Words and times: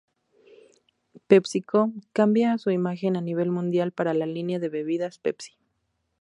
PepsiCo 1.27 1.91
cambia 2.11 2.57
su 2.57 2.71
imagen 2.71 3.15
a 3.17 3.21
nivel 3.21 3.51
mundial 3.51 3.91
para 3.91 4.15
la 4.15 4.25
línea 4.25 4.57
de 4.57 4.67
bebidas 4.67 5.19
pepsi. 5.19 5.51